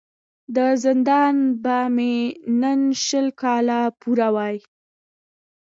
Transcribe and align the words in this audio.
د 0.55 0.57
زندان 0.83 1.35
به 1.63 1.77
مي 1.95 2.15
نن 2.61 2.81
شل 3.05 3.27
کاله 3.41 3.81
پوره 4.01 4.29
وای 4.35 4.55